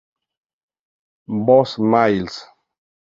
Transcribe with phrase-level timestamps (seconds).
[1.49, 2.41] Vos, miles".